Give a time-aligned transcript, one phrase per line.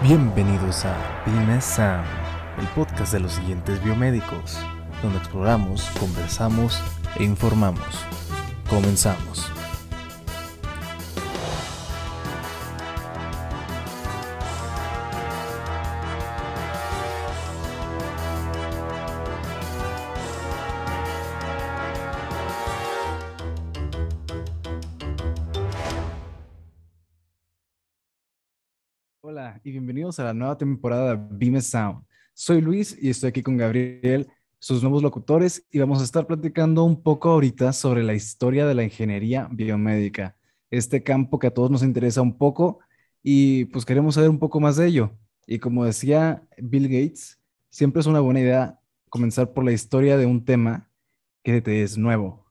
[0.00, 0.96] Bienvenidos a
[1.60, 2.04] Sam,
[2.60, 4.56] el podcast de los siguientes biomédicos,
[5.02, 6.80] donde exploramos, conversamos
[7.16, 8.06] e informamos.
[8.70, 9.57] Comenzamos.
[30.18, 32.04] A la nueva temporada de Bime Sound.
[32.34, 34.28] Soy Luis y estoy aquí con Gabriel,
[34.58, 38.74] sus nuevos locutores, y vamos a estar platicando un poco ahorita sobre la historia de
[38.74, 40.36] la ingeniería biomédica,
[40.70, 42.80] este campo que a todos nos interesa un poco
[43.22, 45.16] y pues queremos saber un poco más de ello.
[45.46, 47.40] Y como decía Bill Gates,
[47.70, 50.90] siempre es una buena idea comenzar por la historia de un tema
[51.42, 52.46] que te es nuevo.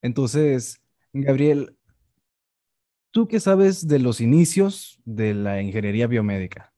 [0.00, 0.80] Entonces,
[1.12, 1.76] Gabriel,
[3.12, 6.71] ¿Tú qué sabes de los inicios de la ingeniería biomédica?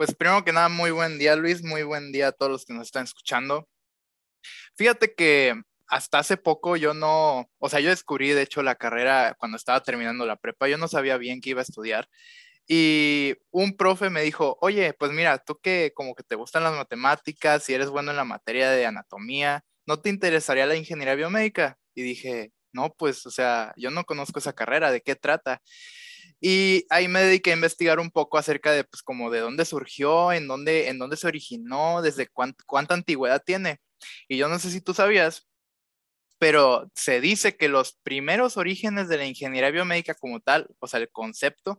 [0.00, 2.72] Pues primero que nada, muy buen día Luis, muy buen día a todos los que
[2.72, 3.68] nos están escuchando.
[4.74, 9.36] Fíjate que hasta hace poco yo no, o sea, yo descubrí de hecho la carrera
[9.38, 12.08] cuando estaba terminando la prepa, yo no sabía bien qué iba a estudiar.
[12.66, 16.72] Y un profe me dijo, oye, pues mira, tú que como que te gustan las
[16.74, 21.76] matemáticas y eres bueno en la materia de anatomía, ¿no te interesaría la ingeniería biomédica?
[21.94, 25.60] Y dije, no, pues, o sea, yo no conozco esa carrera, ¿de qué trata?
[26.40, 30.32] Y ahí me dediqué a investigar un poco acerca de, pues, como de dónde surgió,
[30.32, 33.78] en dónde, en dónde se originó, desde cuánta antigüedad tiene.
[34.28, 35.46] Y yo no sé si tú sabías,
[36.38, 40.98] pero se dice que los primeros orígenes de la ingeniería biomédica como tal, o sea,
[41.00, 41.78] el concepto,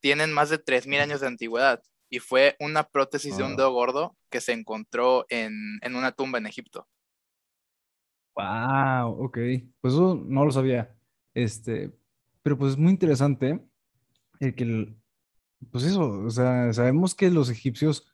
[0.00, 1.82] tienen más de 3.000 años de antigüedad.
[2.10, 6.38] Y fue una prótesis de un dedo gordo que se encontró en, en una tumba
[6.38, 6.88] en Egipto.
[8.34, 9.38] Wow, ok.
[9.82, 10.96] Pues eso no lo sabía.
[11.34, 11.92] Este,
[12.42, 13.60] pero pues es muy interesante
[14.40, 14.94] el que,
[15.70, 18.06] pues eso, o sea, sabemos que los egipcios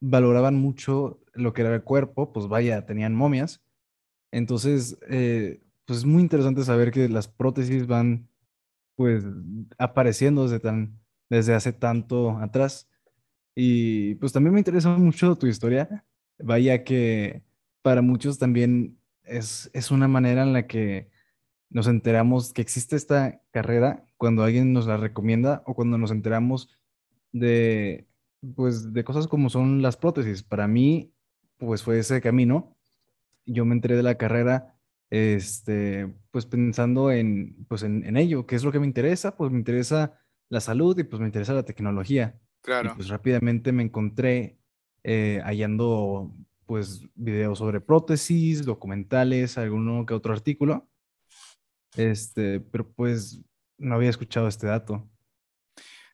[0.00, 3.62] valoraban mucho lo que era el cuerpo, pues vaya, tenían momias.
[4.32, 8.28] Entonces, eh, pues es muy interesante saber que las prótesis van,
[8.96, 9.24] pues,
[9.78, 10.98] apareciendo desde tan,
[11.30, 12.88] desde hace tanto atrás.
[13.54, 16.04] Y pues también me interesa mucho tu historia.
[16.38, 17.42] Vaya que
[17.82, 21.10] para muchos también es, una manera en la que
[21.70, 26.70] nos enteramos que existe esta carrera cuando alguien nos la recomienda o cuando nos enteramos
[27.32, 28.06] de,
[28.54, 30.42] pues, de cosas como son las prótesis.
[30.42, 31.12] Para mí,
[31.58, 32.76] pues fue ese camino.
[33.44, 34.76] Yo me enteré de la carrera,
[35.10, 39.58] este, pues pensando en, pues en, ello, qué es lo que me interesa, pues me
[39.58, 42.38] interesa la salud y pues me interesa la tecnología.
[42.62, 42.92] Claro.
[42.92, 44.58] Y pues rápidamente me encontré
[45.04, 46.34] eh, hallando
[46.66, 50.88] pues videos sobre prótesis, documentales, alguno que otro artículo.
[51.96, 53.40] Este, pero pues
[53.78, 55.08] no había escuchado este dato.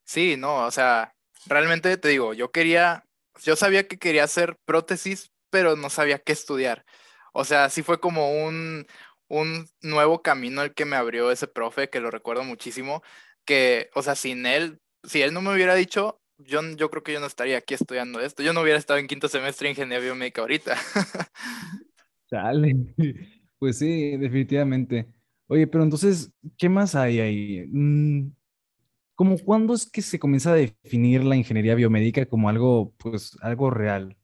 [0.04, 1.14] Sí, no, o sea,
[1.46, 3.04] realmente te digo, yo quería,
[3.44, 6.84] yo sabía que quería hacer prótesis, pero no sabía qué estudiar.
[7.32, 8.86] O sea, sí fue como un,
[9.28, 13.02] un nuevo camino el que me abrió ese profe, que lo recuerdo muchísimo,
[13.44, 17.12] que, o sea, sin él, si él no me hubiera dicho, yo, yo creo que
[17.12, 18.42] yo no estaría aquí estudiando esto.
[18.42, 20.76] Yo no hubiera estado en quinto semestre de ingeniería biomédica ahorita.
[22.30, 22.74] Dale.
[23.58, 25.06] Pues sí, definitivamente.
[25.52, 27.66] Oye, pero entonces, ¿qué más hay ahí?
[27.70, 28.30] Mm,
[29.14, 33.68] ¿Cómo cuándo es que se comienza a definir la ingeniería biomédica como algo, pues, algo
[33.68, 34.16] real?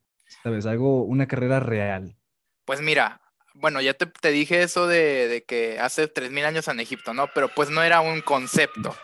[0.42, 0.64] ¿Sabes?
[0.64, 2.16] Algo, una carrera real.
[2.64, 3.20] Pues mira,
[3.52, 7.28] bueno, ya te, te dije eso de, de, que hace 3.000 años en Egipto, ¿no?
[7.34, 8.96] Pero pues no era un concepto.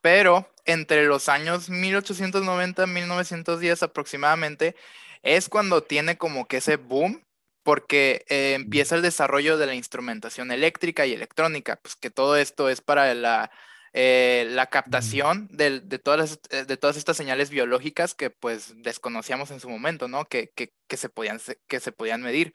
[0.00, 4.76] Pero entre los años 1890 1910 aproximadamente
[5.24, 7.20] es cuando tiene como que ese boom
[7.64, 12.68] porque eh, empieza el desarrollo de la instrumentación eléctrica y electrónica, pues que todo esto
[12.68, 13.50] es para la,
[13.96, 19.60] eh, la captación de, todas eh, de todas estas señales biológicas que pues desconocíamos en
[19.60, 20.26] su momento, ¿no?
[20.26, 20.52] Que,
[20.90, 22.52] se, podían, que se podían medir.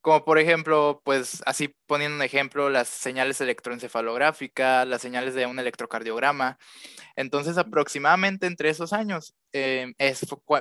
[0.00, 5.58] Como por ejemplo, pues así poniendo un ejemplo, las señales electroencefalográficas, las señales de un
[5.58, 6.58] electrocardiograma.
[7.14, 9.92] Entonces, aproximadamente entre esos años eh,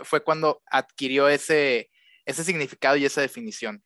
[0.04, 1.90] fue, cuando adquirió ese,
[2.26, 3.84] ese significado y esa definición.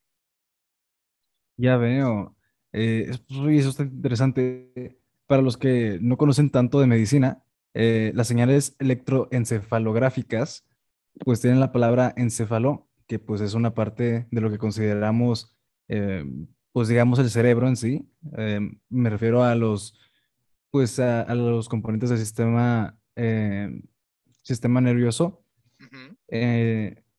[1.58, 2.36] Ya veo.
[2.72, 5.00] Eh, eso está interesante.
[5.28, 10.66] Para los que no conocen tanto de medicina, eh, las señales electroencefalográficas,
[11.24, 15.56] pues tienen la palabra encéfalo que pues es una parte de lo que consideramos,
[15.88, 16.26] eh,
[16.72, 18.08] pues digamos, el cerebro en sí.
[18.38, 18.60] Eh,
[18.90, 20.00] me refiero a los,
[20.72, 22.98] pues a, los componentes del sistema,
[24.42, 25.44] sistema nervioso.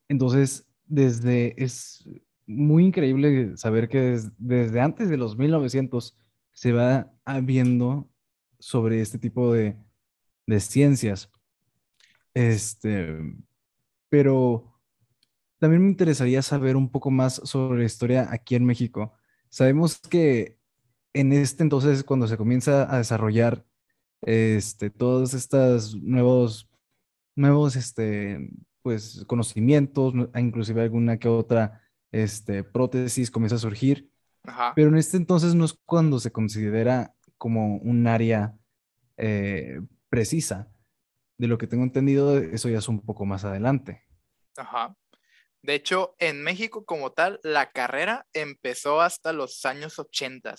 [0.09, 2.07] entonces, desde, es
[2.47, 6.17] muy increíble saber que desde antes de los 1900
[6.53, 7.11] se va
[7.43, 8.09] viendo
[8.59, 9.77] sobre este tipo de,
[10.47, 11.29] de ciencias.
[12.33, 13.17] Este,
[14.09, 14.75] pero
[15.59, 19.13] también me interesaría saber un poco más sobre la historia aquí en México.
[19.49, 20.57] Sabemos que
[21.13, 23.65] en este entonces, cuando se comienza a desarrollar
[24.21, 26.69] este, todos estos nuevos,
[27.35, 28.49] nuevos este,
[28.81, 31.81] pues, conocimientos, inclusive alguna que otra
[32.15, 34.09] este, prótesis comienza a surgir,
[34.73, 38.57] pero en este entonces no es cuando se considera como un área
[39.17, 40.71] eh, precisa.
[41.37, 44.05] De lo que tengo entendido, eso ya es un poco más adelante.
[44.55, 44.95] Ajá.
[45.61, 50.55] De hecho, en México como tal, la carrera empezó hasta los años 80.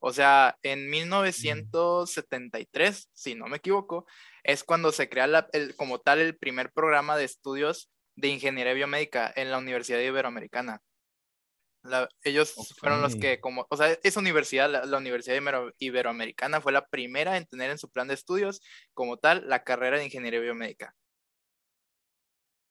[0.00, 4.06] O sea, en 1973, si no me equivoco,
[4.42, 5.46] es cuando se crea
[5.76, 10.80] como tal el primer programa de estudios de ingeniería biomédica en la Universidad Iberoamericana.
[12.22, 15.36] Ellos fueron los que, como, o sea, esa universidad, la, Universidad
[15.78, 18.62] Iberoamericana, fue la primera en tener en su plan de estudios
[18.94, 20.94] como tal la carrera de ingeniería biomédica.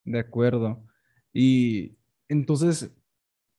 [0.03, 0.83] De acuerdo.
[1.31, 2.91] Y entonces,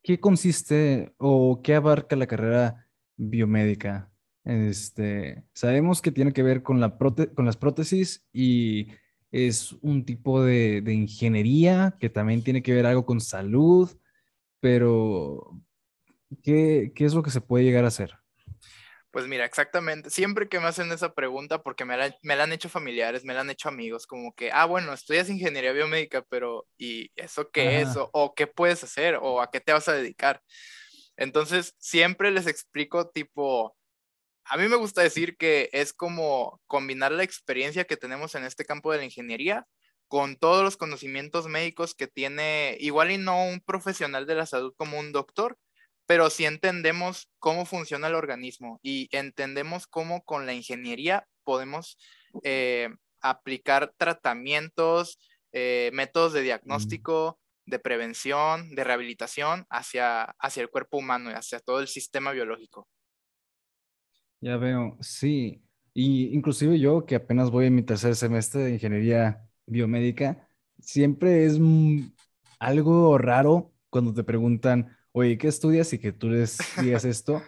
[0.03, 4.11] ¿qué consiste o qué abarca la carrera biomédica?
[4.45, 8.89] Este, sabemos que tiene que ver con, la con las prótesis y
[9.31, 13.91] es un tipo de, de, ingeniería que también tiene que ver algo con salud,
[14.65, 15.61] pero
[16.43, 18.15] ¿qué, ¿qué es lo que se puede llegar a hacer?
[19.11, 20.09] Pues mira, exactamente.
[20.09, 23.35] Siempre que me hacen esa pregunta, porque me la, me la, han hecho familiares, me
[23.35, 27.83] la han hecho amigos, como que, ah, bueno, estudias ingeniería biomédica, pero ¿y eso qué
[27.83, 27.95] es?
[27.95, 29.19] O, o, qué puedes hacer?
[29.21, 30.41] ¿O a qué te vas a dedicar?
[31.19, 33.77] Entonces, siempre les explico tipo,
[34.47, 38.65] a mí me gusta decir que es como combinar la experiencia que tenemos en este
[38.65, 39.67] campo de la ingeniería
[40.09, 44.75] con todos los conocimientos médicos que tiene, igual y no un profesional de la salud
[44.77, 45.59] como un doctor,
[46.06, 51.99] pero sí entendemos cómo funciona el organismo y entendemos cómo con la ingeniería podemos
[52.43, 52.91] eh,
[53.21, 55.19] aplicar tratamientos,
[55.53, 61.61] eh, métodos de diagnóstico, de prevención, de rehabilitación hacia, hacia el cuerpo humano y hacia
[61.61, 62.87] todo el sistema biológico.
[64.41, 65.62] Ya veo, sí.
[65.95, 70.49] Y inclusive yo, que apenas voy en mi tercer semestre de ingeniería biomédica,
[70.81, 71.59] siempre es
[72.59, 75.93] algo raro cuando te preguntan, oye, ¿qué estudias?
[75.93, 77.43] Y que tú les digas esto.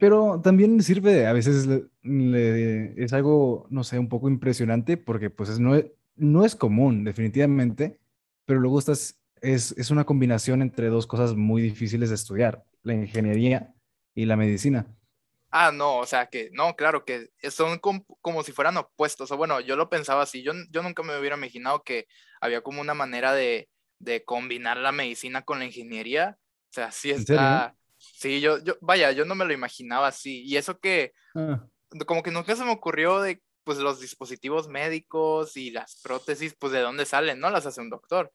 [0.00, 1.68] Pero también sirve, a veces
[2.02, 5.80] es algo, no sé, un poco impresionante porque pues no,
[6.16, 8.00] no es común, definitivamente,
[8.44, 12.94] pero luego estás, es, es una combinación entre dos cosas muy difíciles de estudiar, la
[12.94, 13.74] ingeniería
[14.14, 14.86] y la medicina.
[15.56, 19.30] Ah, no, o sea que, no, claro, que son como, si fueran opuestos.
[19.30, 20.42] O bueno, yo lo pensaba así.
[20.42, 22.08] Yo, yo nunca me hubiera imaginado que
[22.40, 23.68] había como una manera de,
[23.98, 27.76] de combinar la medicina con la ingeniería o sea, sí está.
[27.98, 30.42] Sí, yo, yo, vaya, yo no me lo imaginaba así.
[30.42, 31.64] Y eso que, ah.
[32.04, 36.72] como que nunca se me ocurrió de, pues, los dispositivos médicos y las prótesis, pues,
[36.72, 37.48] de dónde salen, ¿no?
[37.48, 38.32] Las hace un doctor.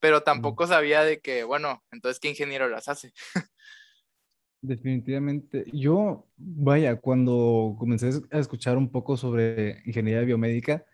[0.00, 3.12] Pero tampoco sabía de que, bueno, entonces, ¿qué ingeniero las hace?
[4.60, 5.66] Definitivamente.
[5.72, 10.84] Yo, vaya, cuando comencé a escuchar un poco sobre ingeniería biomédica,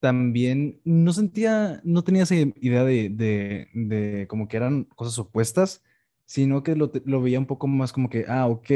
[0.00, 5.82] también no sentía, no tenía esa idea de, de, de como que eran cosas opuestas,
[6.30, 6.90] sino que lo,
[7.22, 8.70] veía un poco más como que, ah, ok,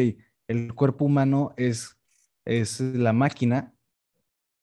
[0.49, 1.97] el cuerpo humano es,
[2.45, 3.75] es la máquina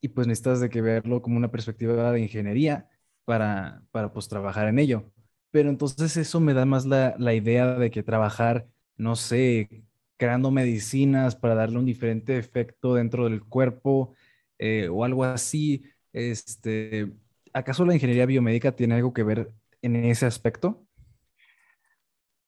[0.01, 2.89] y pues necesitas de que verlo como una perspectiva de ingeniería
[3.25, 5.11] para, para pues trabajar en ello.
[5.51, 8.67] Pero entonces eso me da más la, idea de que trabajar,
[8.97, 9.83] no sé,
[10.17, 14.13] creando medicinas para darle un diferente efecto dentro del cuerpo
[14.59, 15.83] eh, o algo así.
[16.13, 17.11] Este,
[17.53, 20.85] ¿Acaso la ingeniería biomédica tiene algo que ver en ese aspecto?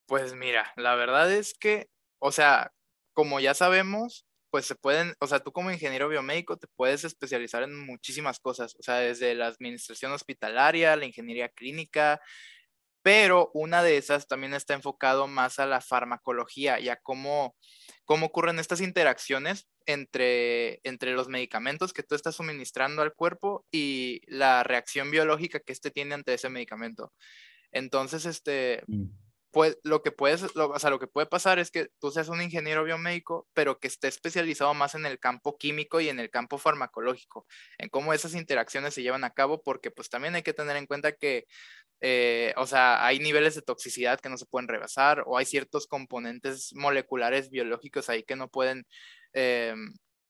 [0.05, 2.71] Pues mira, la verdad es que, o sea,
[3.13, 7.63] como ya sabemos, pues se pueden, o sea, tú como ingeniero biomédico te puedes especializar
[7.63, 12.21] en muchísimas cosas, o sea, desde la administración hospitalaria, la ingeniería clínica,
[13.03, 17.55] pero una de esas también está enfocado más a la farmacología y a cómo,
[18.05, 24.21] cómo ocurren estas interacciones entre, entre los medicamentos que tú estás suministrando al cuerpo y
[24.27, 27.11] la reacción biológica que éste tiene ante ese medicamento.
[27.71, 28.83] Entonces, este,
[29.53, 32.41] pues, lo que puedes, o sea, lo que puede pasar es que tú seas un
[32.41, 36.57] ingeniero biomédico, pero que esté especializado más en el campo químico y en el campo
[36.57, 37.45] farmacológico,
[37.77, 40.87] en cómo esas interacciones se llevan a cabo, porque pues también hay que tener en
[40.87, 41.45] cuenta que,
[42.01, 45.85] eh, o sea, hay niveles de toxicidad que no se pueden rebasar o hay ciertos
[45.87, 48.87] componentes moleculares biológicos ahí que no pueden,
[49.33, 49.75] eh,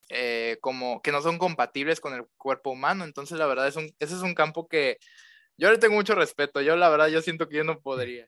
[0.10, 3.06] eh, como, que no son compatibles con el cuerpo humano.
[3.06, 4.98] Entonces, la verdad, es un, ese es un campo que
[5.58, 6.62] yo le tengo mucho respeto.
[6.62, 8.28] Yo, la verdad, yo siento que yo no podría.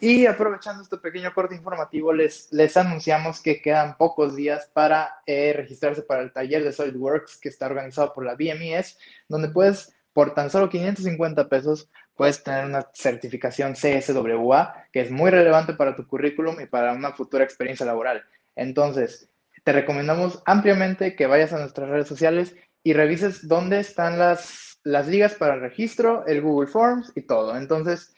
[0.00, 5.52] Y aprovechando este pequeño corte informativo, les, les anunciamos que quedan pocos días para eh,
[5.54, 8.98] registrarse para el taller de SolidWorks que está organizado por la BMES,
[9.28, 15.30] donde puedes, por tan solo 550 pesos, puedes tener una certificación CSWA, que es muy
[15.30, 18.24] relevante para tu currículum y para una futura experiencia laboral.
[18.56, 19.30] Entonces,
[19.64, 25.08] te recomendamos ampliamente que vayas a nuestras redes sociales y revises dónde están las, las
[25.08, 27.56] ligas para el registro, el Google Forms y todo.
[27.56, 28.14] Entonces,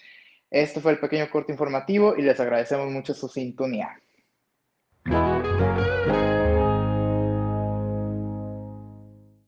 [0.50, 4.00] este fue el pequeño corte informativo y les agradecemos mucho su sintonía.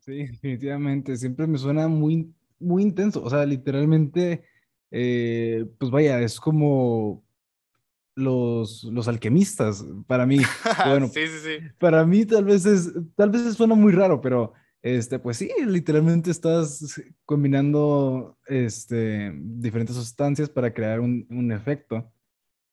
[0.01, 1.17] Sí, definitivamente.
[1.17, 3.23] Siempre me suena muy, muy intenso.
[3.23, 4.43] O sea, literalmente,
[4.91, 7.23] eh, pues vaya, es como
[8.15, 10.39] los, los alquimistas para mí.
[10.87, 11.67] Bueno, sí, sí, sí.
[11.79, 16.31] para mí tal vez es, tal vez suena muy raro, pero este, pues sí, literalmente
[16.31, 22.13] estás combinando este, diferentes sustancias para crear un, un efecto.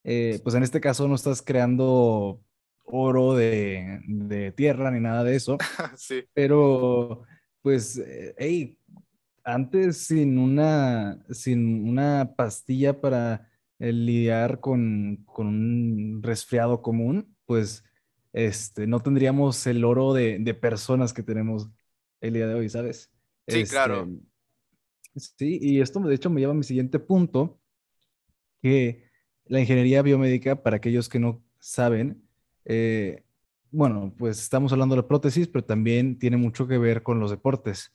[0.04, 2.40] Eh, pues en este caso no estás creando
[2.84, 5.58] oro de, de, tierra ni nada de eso.
[5.98, 6.24] sí.
[6.34, 7.24] Pero,
[7.64, 8.02] pues,
[8.38, 8.78] hey,
[9.44, 17.84] antes sin una, sin una pastilla para lidiar con, con, un resfriado común, pues
[18.32, 21.70] este, no tendríamos el oro de, de personas que tenemos
[22.28, 23.12] el día de hoy, ¿sabes?
[23.48, 24.08] Sí, claro.
[25.14, 27.60] Este, sí, y esto de hecho me lleva a mi siguiente punto,
[28.62, 29.10] que
[29.46, 32.24] la ingeniería biomédica, para aquellos que no saben,
[32.66, 33.24] eh,
[33.72, 37.92] bueno, pues estamos hablando de prótesis, pero también tiene mucho que ver con los deportes.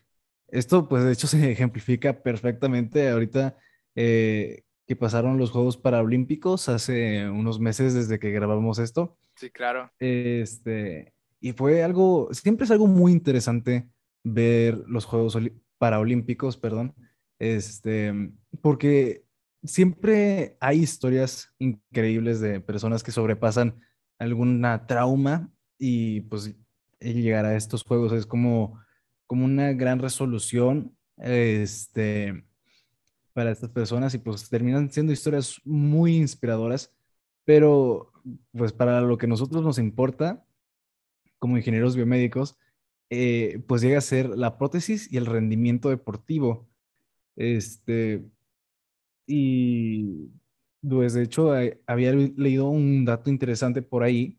[0.49, 3.57] Esto, pues de hecho, se ejemplifica perfectamente ahorita
[3.95, 9.17] eh, que pasaron los Juegos Paralímpicos hace unos meses desde que grabamos esto.
[9.37, 9.91] Sí, claro.
[9.99, 13.89] Este, y fue algo, siempre es algo muy interesante
[14.23, 15.39] ver los Juegos
[15.79, 16.95] Paralímpicos, perdón,
[17.39, 18.13] este,
[18.61, 19.25] porque
[19.65, 23.81] siempre hay historias increíbles de personas que sobrepasan
[24.19, 26.55] alguna trauma y pues
[27.01, 28.79] llegar a estos juegos es como,
[29.27, 32.45] como una gran resolución este,
[33.33, 36.93] para estas personas y pues terminan siendo historias muy inspiradoras,
[37.45, 38.13] pero
[38.53, 40.45] pues para lo que nosotros nos importa
[41.39, 42.59] como ingenieros biomédicos,
[43.11, 46.69] eh, pues llega a ser la prótesis y el rendimiento deportivo.
[47.37, 48.25] Este,
[49.27, 50.31] y
[50.89, 51.53] pues de hecho
[51.87, 54.39] había leído un dato interesante por ahí,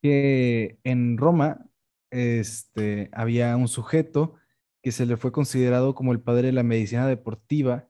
[0.00, 1.66] que en Roma
[2.10, 4.34] este, había un sujeto
[4.82, 7.88] que se le fue considerado como el padre de la medicina deportiva.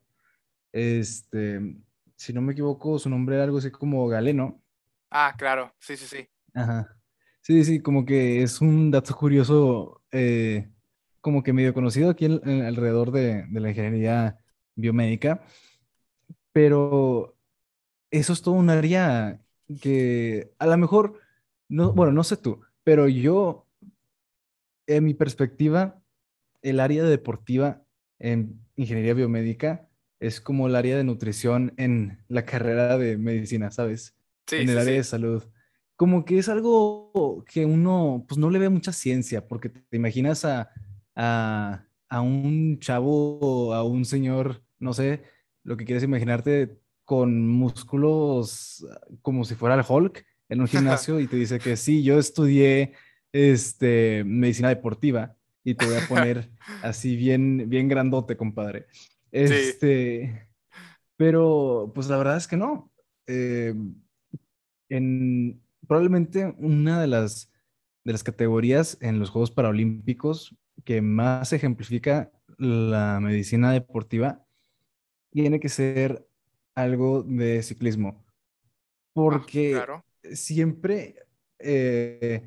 [0.73, 1.77] Este,
[2.17, 4.63] si no me equivoco, su nombre era algo así como Galeno.
[5.11, 6.29] Ah, claro, sí, sí, sí.
[6.55, 6.98] Ajá.
[7.49, 10.69] Sí, sí, como que es un dato curioso, eh,
[11.23, 14.39] como que medio conocido aquí alrededor de, la ingeniería
[14.75, 15.43] biomédica,
[16.53, 17.39] pero
[18.11, 19.41] eso es todo un área
[19.81, 21.23] que a lo mejor,
[21.71, 23.67] no, bueno, no sé tú, pero yo,
[24.87, 26.03] en mi perspectiva,
[26.61, 27.83] el área deportiva
[28.19, 29.89] en ingeniería biomédica
[30.21, 34.15] es como el área de nutrición en la carrera de medicina, ¿sabes?
[34.47, 35.45] Sí, en el área de salud
[35.99, 40.45] como que es algo que uno pues no le ve mucha ciencia, porque te imaginas
[40.45, 40.71] a,
[41.17, 45.25] a, un chavo, a un señor, no sé,
[45.65, 48.87] lo que quieres imaginarte con músculos
[49.23, 52.93] como si fuera el Hulk en un gimnasio y te dice que sí, yo estudié
[53.33, 56.49] este, medicina deportiva y te voy a poner
[56.85, 58.87] así bien, bien grandote, compadre.
[59.33, 60.47] Este,
[61.17, 62.93] pero pues la verdad es que no.
[63.27, 63.75] Eh,
[64.91, 67.51] en, probablemente una de las,
[68.05, 70.55] de las categorías en los Juegos Paralímpicos
[70.85, 74.45] que más ejemplifica la medicina deportiva
[75.31, 76.29] tiene que ser
[76.75, 78.25] algo de ciclismo.
[79.15, 81.27] Porque ah, siempre,
[81.59, 82.43] eh,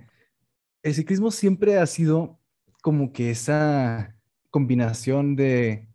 [0.84, 2.40] el ciclismo siempre ha sido
[2.82, 4.16] como que esa
[4.50, 5.88] combinación de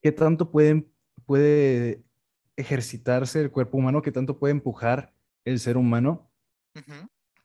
[0.00, 0.92] qué tanto pueden,
[1.26, 2.02] puede
[2.56, 5.12] ejercitarse el cuerpo humano, qué tanto puede empujar
[5.44, 6.31] el ser humano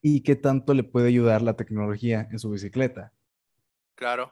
[0.02, 3.14] y qué tanto le puede ayudar la tecnología en su bicicleta.
[3.96, 4.32] Claro.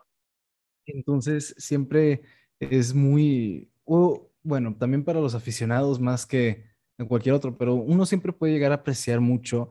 [0.86, 2.22] Entonces, siempre
[2.60, 6.66] es muy, o bueno, también para los aficionados más que
[6.98, 9.70] en cualquier otro, pero uno siempre puede llegar a apreciar mucho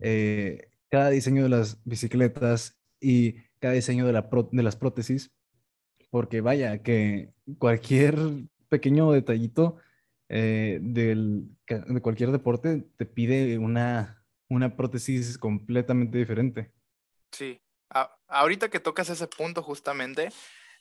[0.00, 5.32] eh, cada diseño de las bicicletas y cada diseño de, la de las prótesis,
[6.10, 8.16] porque vaya, que cualquier
[8.68, 9.76] pequeño detallito
[10.28, 16.72] eh, del, de cualquier deporte te pide una una prótesis completamente diferente.
[17.32, 17.60] Sí,
[18.28, 20.30] ahorita que tocas ese punto justamente,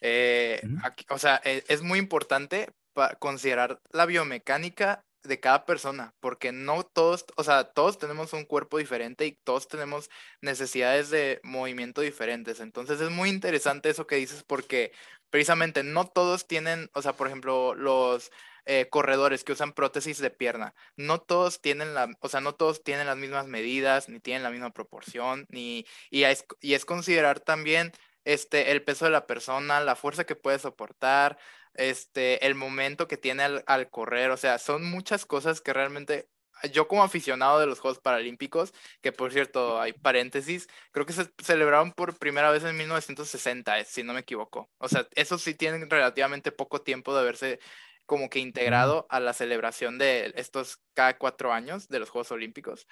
[0.01, 0.61] eh,
[1.09, 2.69] o sea, e, es muy importante
[3.19, 8.77] considerar la biomecánica de cada persona, porque no todos, o sea, todos tenemos un cuerpo
[8.77, 10.09] diferente y todos tenemos
[10.41, 12.59] necesidades de movimiento diferentes.
[12.59, 14.91] Entonces es muy interesante eso que dices porque
[15.29, 18.31] precisamente no todos tienen, o sea, por ejemplo, los
[18.65, 22.83] eh, corredores que usan prótesis de pierna, no todos tienen la, o sea, no todos
[22.83, 27.39] tienen las mismas medidas, ni tienen la misma proporción, ni, y es, y es considerar
[27.39, 27.91] también
[28.25, 31.37] este, el peso de la persona, la fuerza que puede soportar,
[31.75, 36.29] este, el momento que tiene al, correr, o sea, son muchas cosas que realmente
[36.71, 41.29] yo como aficionado de los Juegos Paralímpicos, que por cierto hay paréntesis, creo que se
[41.43, 44.69] celebraron por primera vez en 1960, si no me equivoco.
[44.77, 47.59] O sea, eso sí tienen relativamente poco tiempo de haberse
[48.05, 52.87] como que integrado a la celebración de estos cada cuatro años de los Juegos Olímpicos.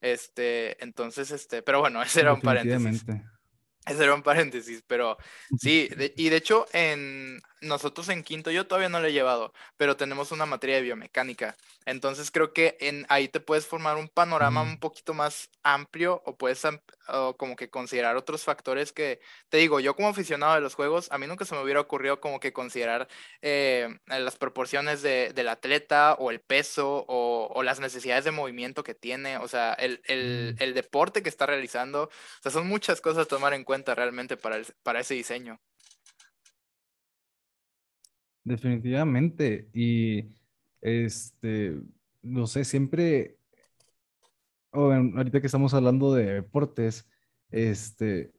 [0.00, 3.04] Este, entonces, este, pero bueno, ese era un paréntesis.
[3.86, 5.16] Ese era un paréntesis, pero
[5.60, 9.96] sí, y de hecho en nosotros en quinto yo todavía no lo he llevado, pero
[9.96, 11.56] tenemos una materia de biomecánica.
[11.84, 16.36] Entonces creo que en ahí te puedes formar un panorama un poquito más amplio o
[16.36, 16.58] puedes
[17.36, 21.18] como que considerar otros factores que te digo, yo como aficionado de los juegos, a
[21.18, 23.08] mí nunca se me hubiera ocurrido como que considerar
[23.42, 28.82] eh, las proporciones de, del atleta o el peso o, o, las necesidades de movimiento
[28.84, 32.04] que tiene, o sea, el, el, el deporte que está realizando.
[32.04, 35.60] O sea, son muchas cosas a tomar en cuenta realmente para, el, para ese diseño.
[38.44, 39.68] Definitivamente.
[39.72, 40.24] Y
[40.80, 41.80] este,
[42.22, 43.35] no sé, siempre,
[44.76, 47.08] ahorita que estamos hablando de deportes,
[47.50, 48.32] este,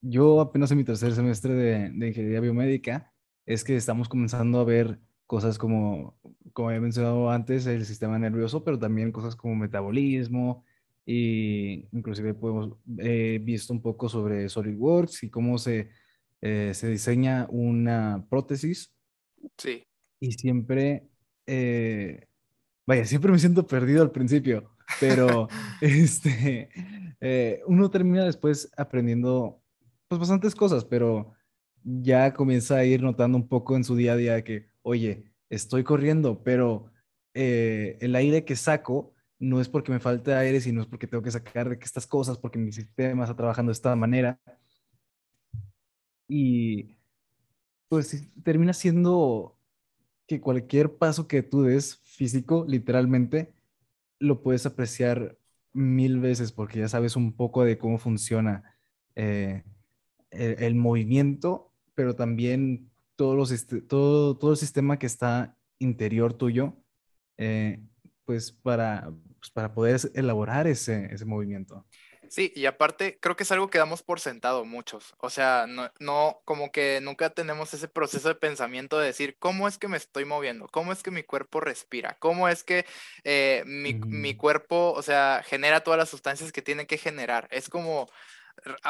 [0.00, 3.12] yo apenas en mi tercer semestre de, de, ingeniería biomédica,
[3.46, 6.18] es que estamos comenzando a ver cosas como,
[6.52, 10.64] como he mencionado antes, el sistema nervioso, pero también cosas como metabolismo,
[11.04, 15.90] y inclusive podemos, he visto un poco sobre SolidWorks y cómo se,
[16.40, 18.96] eh, se diseña una prótesis
[19.58, 19.86] Sí.
[20.20, 21.08] Y siempre,
[21.46, 22.26] eh,
[22.86, 25.48] vaya, siempre me siento perdido al principio, pero
[25.80, 26.70] este,
[27.20, 29.62] eh, uno termina después aprendiendo
[30.08, 31.32] pues bastantes cosas, pero
[31.82, 35.84] ya comienza a ir notando un poco en su día a día que, oye, estoy
[35.84, 36.90] corriendo, pero
[37.34, 41.22] eh, el aire que saco no es porque me falte aire, sino es porque tengo
[41.22, 44.40] que sacar de estas cosas, porque mi sistema está trabajando de esta manera.
[46.28, 46.96] Y
[47.88, 49.56] pues termina siendo
[50.26, 53.52] que cualquier paso que tú des físico, literalmente,
[54.18, 55.38] lo puedes apreciar
[55.72, 58.76] mil veces porque ya sabes un poco de cómo funciona
[59.14, 59.62] eh,
[60.30, 66.74] el, movimiento, pero también todo, los, todo, todo el sistema que está interior tuyo,
[67.36, 67.82] eh,
[68.24, 71.86] pues, para, pues, para poder elaborar ese, ese movimiento.
[72.30, 75.14] Sí, y aparte creo que es algo que damos por sentado muchos.
[75.18, 79.68] O sea, no, no, como que nunca tenemos ese proceso de pensamiento de decir, ¿cómo
[79.68, 80.68] es que me estoy moviendo?
[80.68, 82.16] ¿Cómo es que mi cuerpo respira?
[82.20, 82.86] ¿Cómo es que
[83.24, 87.48] eh, mi, mi, cuerpo, o sea, genera todas las sustancias que tiene que generar?
[87.50, 88.08] Es como,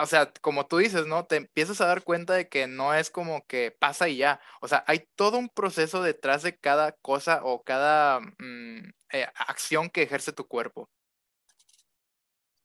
[0.00, 1.26] o sea, como tú dices, ¿no?
[1.26, 4.40] Te empiezas a dar cuenta de que no es como que pasa y ya.
[4.60, 9.90] O sea, hay todo un proceso detrás de cada cosa o cada mm, eh, acción
[9.90, 10.88] que ejerce tu cuerpo.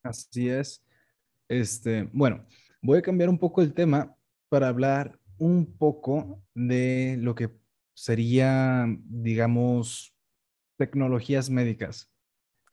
[0.03, 0.83] Así es.
[1.47, 2.45] Este, bueno,
[2.81, 4.15] voy a cambiar un poco el tema
[4.49, 7.49] para hablar un poco de lo que
[7.93, 10.15] sería, digamos,
[10.77, 12.09] tecnologías médicas.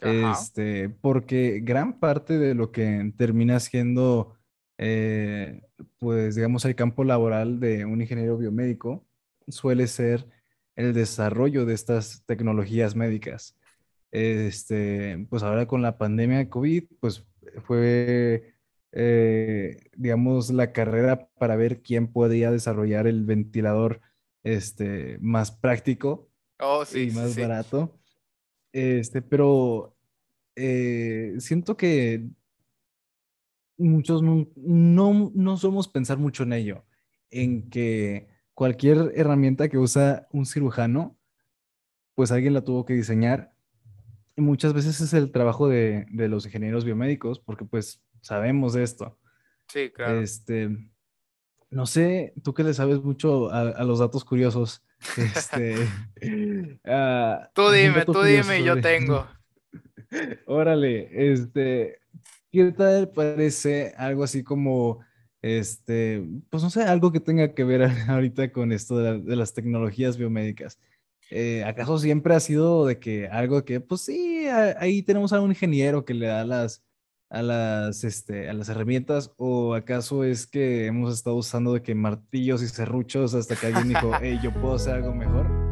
[0.00, 4.36] Este, porque gran parte de lo que termina siendo,
[4.78, 5.62] eh,
[5.98, 9.04] pues, digamos, el campo laboral de un ingeniero biomédico
[9.48, 10.28] suele ser
[10.76, 13.57] el desarrollo de estas tecnologías médicas
[14.10, 17.26] este, pues ahora con la pandemia de COVID, pues
[17.64, 18.54] fue,
[18.92, 24.00] eh, digamos, la carrera para ver quién podía desarrollar el ventilador
[24.42, 27.98] este, más práctico oh, y más barato.
[28.72, 29.96] Este, pero
[30.56, 32.28] eh, siento que
[33.76, 36.84] muchos no, no, no somos pensar mucho en ello,
[37.30, 41.16] en que cualquier herramienta que usa un cirujano,
[42.14, 43.54] pues alguien la tuvo que diseñar
[44.40, 49.18] muchas veces es el trabajo de, los ingenieros biomédicos, porque pues sabemos de esto.
[49.68, 50.20] Sí, claro.
[50.20, 50.70] Este,
[51.70, 54.84] no sé, tú que le sabes mucho a, los datos curiosos.
[55.16, 55.76] Este,
[56.84, 59.28] ah, tú dime, tú dime, yo tengo.
[60.46, 62.00] Órale, este,
[62.50, 65.00] ¿qué tal parece algo así como,
[65.40, 70.16] este, pues no sé, algo que tenga que ver ahorita con esto de las tecnologías
[70.16, 70.80] biomédicas?
[71.30, 75.50] Eh, ¿acaso siempre ha sido de que algo que, pues sí, ahí tenemos a un
[75.50, 76.84] ingeniero que le da las,
[77.30, 81.94] a las, este, a las herramientas, o acaso es que hemos estado usando de que
[81.94, 85.68] martillos y serruchos hasta que alguien dijo, hey, yo puedo hacer algo mejor?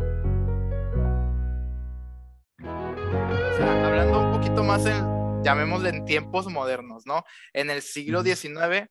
[4.66, 7.24] más en, llamémosle en tiempos modernos, ¿no?
[7.52, 8.88] En el siglo XIX,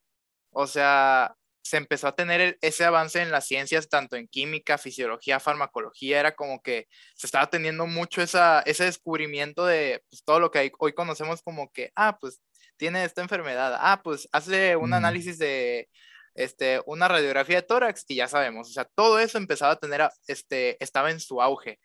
[0.51, 5.39] o sea, se empezó a tener ese avance en las ciencias, tanto en química, fisiología,
[5.39, 10.51] farmacología, era como que se estaba teniendo mucho esa, ese descubrimiento de pues, todo lo
[10.51, 12.39] que hoy conocemos como que, ah, pues
[12.77, 15.89] tiene esta enfermedad, ah, pues hace un análisis de
[16.35, 20.07] este, una radiografía de tórax y ya sabemos, o sea, todo eso empezaba a tener,
[20.27, 21.79] este, estaba en su auge.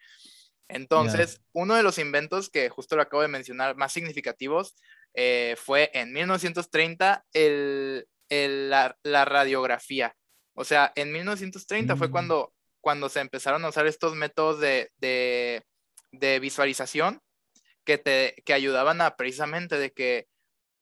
[0.68, 4.76] Entonces, uno de los inventos que justo lo acabo de mencionar más significativos
[5.14, 10.14] eh, fue en 1930 el, la, radiografía.
[10.54, 12.10] O sea, en 1930 fue mm.
[12.10, 17.20] cuando, cuando se empezaron a usar estos métodos de, de, visualización
[17.84, 20.28] que, te, que ayudaban a precisamente de que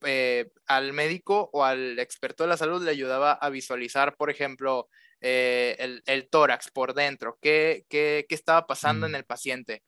[0.05, 4.87] eh, al médico o al experto de la salud le ayudaba a visualizar, por ejemplo,
[5.21, 9.15] eh, el, el, tórax por dentro, qué, qué, qué estaba pasando en mm.
[9.15, 9.83] el paciente.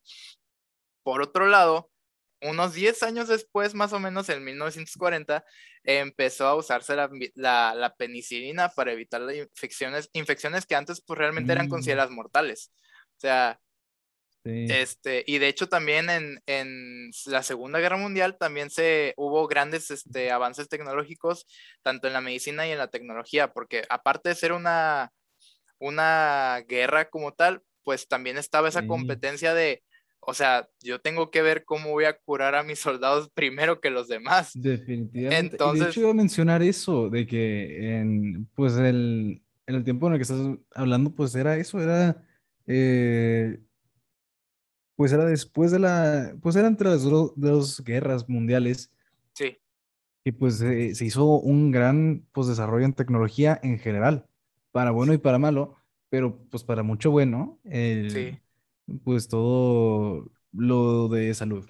[1.04, 1.91] Por otro lado,
[2.42, 5.44] unos 10 años después, más o menos en 1940,
[5.84, 7.10] empezó a usarse la,
[7.76, 11.70] la, penicilina para evitar las infecciones, infecciones que antes pues realmente eran mm.
[11.70, 12.72] consideradas mortales.
[13.18, 13.60] O sea,
[14.44, 19.92] este, y de hecho también en, en, la Segunda Guerra Mundial también se hubo grandes
[19.92, 21.46] este, avances tecnológicos,
[21.84, 25.12] tanto en la medicina y en la tecnología, porque aparte de ser una,
[25.78, 29.84] una guerra como tal, pues también estaba esa competencia de
[30.24, 33.90] o sea, yo tengo que ver cómo voy a curar a mis soldados primero que
[33.90, 34.52] los demás.
[34.54, 35.56] Definitivamente.
[35.56, 40.08] Entonces, de hecho, iba a mencionar eso, de que en, pues, el, en el tiempo
[40.08, 40.40] en el que estás
[40.76, 42.24] hablando, pues era eso, era,
[42.68, 43.60] eh,
[44.96, 48.92] pues era después de la, pues era entre las dos, guerras mundiales.
[49.34, 49.58] Sí.
[50.24, 54.28] Y pues se hizo un gran, pues, desarrollo en tecnología en general,
[54.72, 55.78] para bueno y para malo,
[56.10, 57.60] pero pues para mucho bueno.
[57.64, 58.38] sí
[59.04, 61.68] pues todo lo de salud.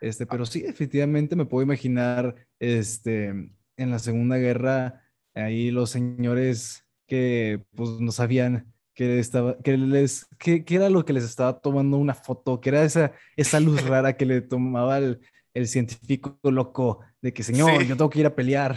[0.00, 5.02] Este, pero sí, efectivamente me puedo imaginar, este, en la Segunda Guerra,
[5.34, 11.12] ahí los señores que pues no sabían que estaba, que les, que, era lo que
[11.12, 15.20] les estaba tomando una foto, que era esa, esa luz rara que le tomaba el,
[15.52, 18.76] el científico loco de que, señor, yo tengo que ir a pelear.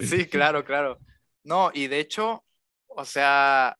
[0.00, 0.98] Sí, claro, claro.
[1.44, 2.44] No, y de hecho,
[2.88, 3.77] o sea,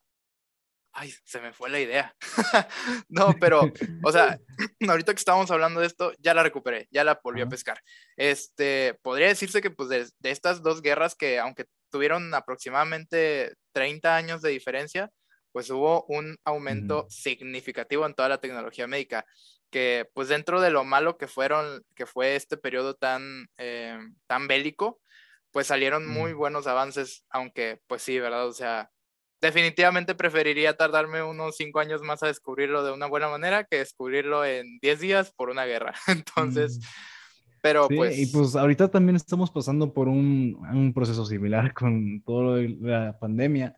[0.92, 2.14] ay, se me fue la idea.
[3.08, 3.70] no, pero,
[4.02, 4.38] o sea,
[4.88, 7.80] ahorita que estábamos hablando de esto, ya la recuperé, ya la volví a pescar.
[8.16, 14.42] Este, podría decirse que pues de, estas dos guerras que aunque tuvieron aproximadamente 30 años
[14.42, 15.10] de diferencia,
[15.52, 19.24] pues hubo un aumento significativo en toda la tecnología médica,
[19.70, 24.46] que pues dentro de lo malo que fueron, que fue este periodo tan, eh, tan
[24.46, 25.00] bélico,
[25.50, 28.46] pues salieron muy buenos avances, aunque pues sí, ¿verdad?
[28.46, 28.90] O sea,
[29.40, 34.44] definitivamente preferiría tardarme unos cinco años más a descubrirlo de una buena manera que descubrirlo
[34.44, 35.94] en diez días por una guerra.
[36.08, 37.50] Entonces, mm.
[37.62, 38.18] pero pues...
[38.18, 43.76] Y pues ahorita también estamos pasando por un, un proceso similar con todo la pandemia.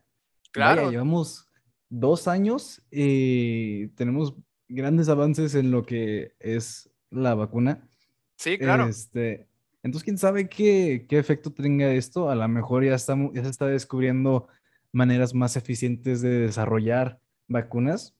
[0.51, 0.91] Claro.
[0.91, 1.47] llevamos
[1.87, 4.35] dos años y tenemos
[4.67, 7.87] grandes avances en lo que es la vacuna.
[8.35, 8.87] Sí, claro.
[8.87, 9.47] Este,
[9.83, 12.29] entonces, quién sabe qué, qué efecto tenga esto.
[12.29, 14.47] A lo mejor ya, estamos, ya se está descubriendo
[14.91, 18.15] maneras más eficientes de desarrollar vacunas.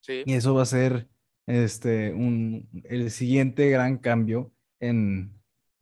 [0.00, 0.22] Sí.
[0.24, 1.08] Y eso va a ser
[1.46, 5.32] este, un, el siguiente gran cambio en,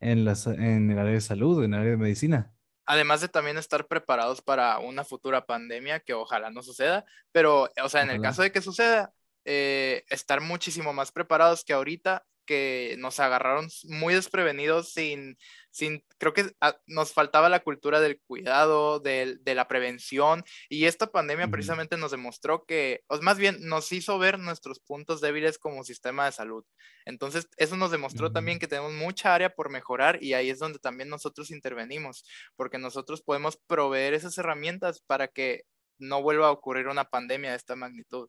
[0.01, 2.53] en, las, en el área de salud, en el área de medicina.
[2.87, 7.89] Además de también estar preparados para una futura pandemia que ojalá no suceda, pero, o
[7.89, 9.15] sea, en el caso de que suceda,
[9.47, 15.37] eh, estar muchísimo más preparados que ahorita que nos agarraron muy desprevenidos sin,
[15.71, 20.85] sin creo que ah, nos faltaba la cultura del cuidado, de, de la prevención y
[20.85, 25.59] esta pandemia precisamente nos demostró que, o más bien nos hizo ver nuestros puntos débiles
[25.59, 26.65] como sistema de salud.
[27.05, 30.79] Entonces, eso nos demostró también que tenemos mucha área por mejorar y ahí es donde
[30.79, 32.25] también nosotros intervenimos,
[32.57, 35.65] porque nosotros podemos proveer esas herramientas para que
[35.99, 38.29] no vuelva a ocurrir una pandemia de esta magnitud.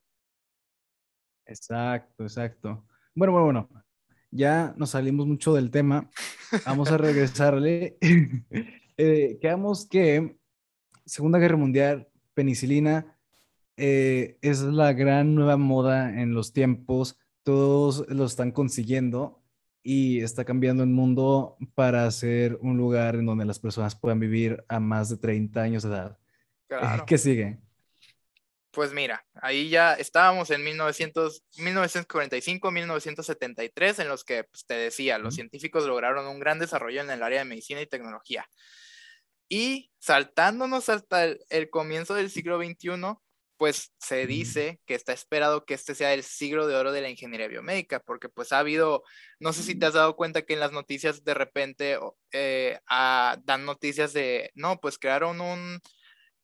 [1.46, 2.84] Exacto, exacto.
[3.14, 3.85] Bueno, bueno, bueno
[4.36, 6.10] ya nos salimos mucho del tema.
[6.64, 7.96] Vamos a regresarle.
[8.96, 10.36] eh, quedamos que
[11.04, 13.16] Segunda Guerra Mundial, penicilina,
[13.76, 17.18] eh, es la gran nueva moda en los tiempos.
[17.42, 19.42] Todos lo están consiguiendo
[19.82, 24.64] y está cambiando el mundo para ser un lugar en donde las personas puedan vivir
[24.68, 26.18] a más de 30 años de edad.
[27.06, 27.60] ¿Qué sigue?
[28.76, 35.16] Pues mira, ahí ya estábamos en 1900, 1945, 1973, en los que pues, te decía,
[35.16, 38.46] los científicos lograron un gran desarrollo en el área de medicina y tecnología.
[39.48, 43.14] Y saltándonos hasta el, comienzo del siglo XXI,
[43.56, 47.08] pues se dice que está esperado que este sea el siglo de oro de la
[47.08, 49.04] ingeniería biomédica, porque pues ha habido,
[49.40, 51.98] no sé si te has dado cuenta que en las noticias de repente
[52.30, 55.80] eh, ah, dan noticias de, no, pues crearon un,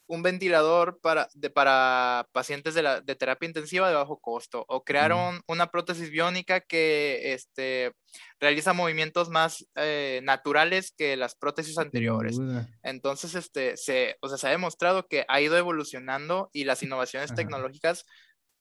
[0.06, 4.84] un ventilador para, de, para pacientes de, la, de terapia intensiva de bajo costo o
[4.84, 7.92] crearon una prótesis biónica que este,
[8.40, 12.38] realiza movimientos más eh, naturales que las prótesis anteriores.
[12.82, 17.34] Entonces, este, se, o sea, se ha demostrado que ha ido evolucionando y las innovaciones
[17.34, 18.04] tecnológicas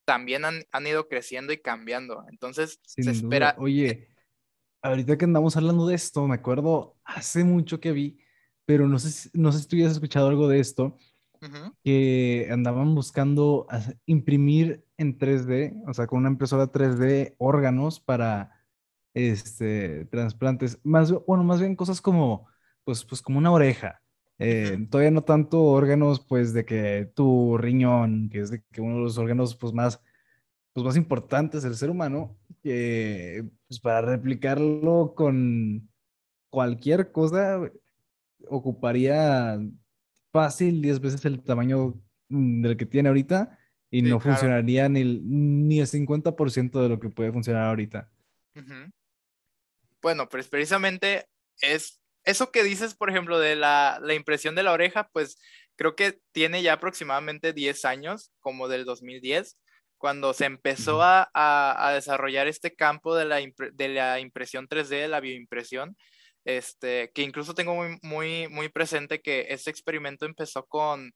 [0.05, 2.23] también han, han, ido creciendo y cambiando.
[2.29, 3.55] Entonces, se espera...
[3.57, 4.09] Oye,
[4.81, 8.19] ahorita que andamos hablando de esto, me acuerdo hace mucho que vi,
[8.65, 10.97] pero no sé, no sé si tú ya has escuchado algo de esto
[11.83, 13.67] que andaban buscando
[14.05, 18.51] imprimir en 3D, o sea, con una impresora 3D órganos para
[19.13, 20.79] este, trasplantes.
[20.83, 22.47] Más, bueno, más bien cosas como,
[22.83, 24.01] pues, pues como una oreja.
[24.39, 28.95] Eh, todavía no tanto órganos, pues, de que tu riñón, que es de que uno
[28.97, 30.01] de los órganos, pues, más,
[30.73, 35.89] pues, más importantes del ser humano, que, pues, para replicarlo con
[36.49, 37.61] cualquier cosa,
[38.49, 39.59] ocuparía
[40.31, 41.93] fácil 10 veces el tamaño
[42.29, 43.57] mm, del que tiene ahorita
[43.89, 48.09] y no funcionaría ni el, ni el 50% de lo que puede funcionar ahorita.
[50.01, 51.27] Bueno, pues precisamente
[51.61, 55.37] es eso que dices, por ejemplo, de la, la, impresión de la oreja, pues
[55.75, 59.57] creo que tiene ya aproximadamente 10 años, como del 2010,
[59.97, 63.39] cuando se empezó a, a, desarrollar este campo de la,
[63.73, 65.95] de la impresión 3D, de la bioimpresión,
[66.45, 71.13] este, que incluso tengo muy, muy, muy presente que este experimento empezó con,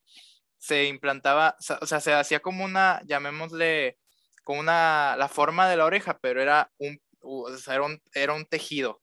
[0.57, 3.97] se implantaba, o sea, se hacía como una, llamémosle,
[4.43, 6.99] como una, la forma de la oreja, pero era un,
[8.13, 9.01] era un, tejido,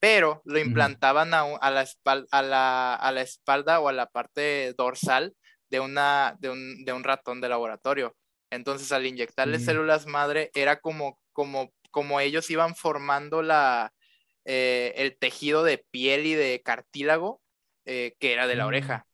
[0.00, 4.06] pero lo implantaban a, a, la espalda, a, la, a, la, espalda o a la
[4.06, 5.34] parte dorsal
[5.70, 8.16] de, una, de, un, de un ratón de laboratorio.
[8.50, 13.92] Entonces, al inyectarle células madre, era como, como, como ellos iban formando la,
[14.44, 17.42] eh, el tejido de piel y de cartílago
[17.84, 18.68] eh, que era de la mm.
[18.68, 19.06] oreja.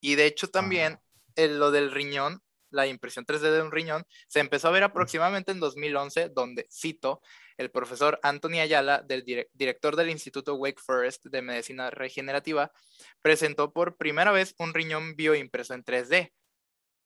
[0.00, 0.98] Y de hecho también
[1.36, 5.60] lo del riñón, la impresión 3D de un riñón, se empezó a ver aproximadamente en
[5.60, 7.22] 2011, donde, cito,
[7.56, 12.70] el profesor Anthony Ayala, del director del Instituto Wake Forest de Medicina Regenerativa,
[13.22, 16.32] presentó por primera vez un riñón bioimpreso en 3D.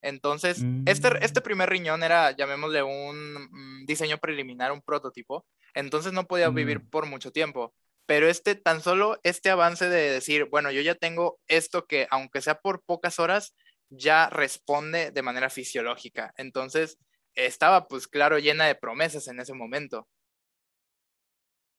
[0.03, 1.43] Entonces, este, este mm.
[1.45, 6.91] primer riñón era, llamémosle, un mm, diseño preliminar, un prototipo, entonces no podía vivir mm.
[6.91, 7.73] por mucho tiempo.
[8.07, 12.43] Pero este, tan solo este avance de decir, bueno, yo ya tengo esto que, aunque
[12.43, 13.55] sea por pocas horas,
[13.91, 16.35] ya responde de manera fisiológica.
[16.37, 16.99] Entonces,
[17.35, 20.09] estaba, pues claro, llena de promesas en ese momento.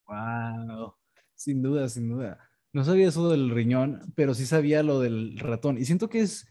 [0.07, 0.95] Wow,
[1.35, 2.49] sin duda, sin duda.
[2.71, 5.77] No sabía eso del riñón, pero sí sabía lo del ratón.
[5.77, 6.47] Y siento que es,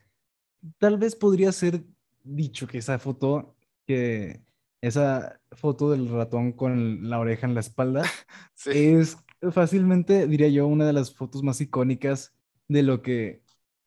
[0.78, 1.82] tal vez podría ser
[2.24, 4.42] dicho que esa foto que
[4.80, 8.02] esa foto del ratón con la oreja en la espalda
[8.66, 9.16] es
[9.52, 12.34] fácilmente, diría yo, una de las fotos más icónicas
[12.68, 13.42] de lo que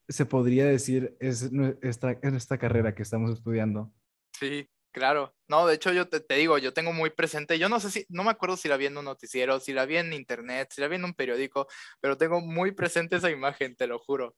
[0.08, 1.50] se podría decir es
[1.82, 3.92] esta, en esta carrera que estamos estudiando.
[4.38, 5.34] Sí, claro.
[5.48, 8.06] No, de hecho yo te, te, digo, yo tengo muy presente, yo no sé si,
[8.10, 10.82] no me acuerdo si la vi en un noticiero, si la vi en internet, si
[10.82, 11.68] la vi en un periódico,
[12.00, 14.36] pero tengo muy presente esa imagen, te lo juro.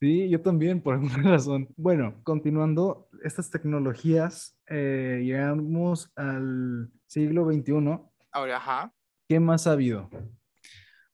[0.00, 1.68] Sí, yo también, por alguna razón.
[1.76, 7.98] Bueno, continuando, estas tecnologías, eh, llegamos al siglo XXI.
[8.30, 8.92] Ahora, ajá.
[9.28, 10.08] ¿Qué más ha habido?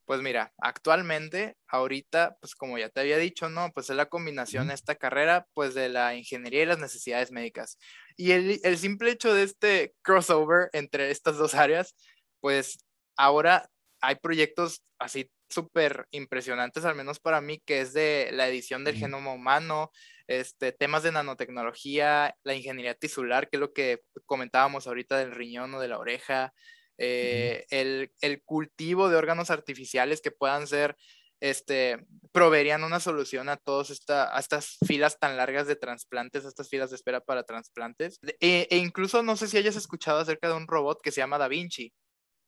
[0.04, 3.70] Pues mira, actualmente, ahorita, pues como ya te había dicho, ¿no?
[3.72, 7.78] Pues es la combinación de esta carrera, pues de la ingeniería y las necesidades médicas.
[8.18, 11.96] Y el, el simple hecho de este crossover entre estas dos áreas,
[12.40, 12.84] pues
[13.16, 13.70] ahora
[14.06, 18.96] hay proyectos así súper impresionantes, al menos para mí, que es de la edición del
[18.96, 19.90] genoma humano,
[20.26, 25.74] este, temas de nanotecnología, la ingeniería tisular, que es lo que comentábamos ahorita del riñón
[25.74, 26.52] o de la oreja,
[26.98, 30.96] eh, el, el, cultivo de órganos artificiales que puedan ser,
[31.40, 36.48] este, proveerían una solución a todas esta, a estas filas tan largas de trasplantes, a
[36.48, 38.18] estas filas de espera para trasplantes.
[38.40, 41.38] E, e incluso no sé si hayas escuchado acerca de un robot que se llama
[41.38, 41.92] Da Vinci.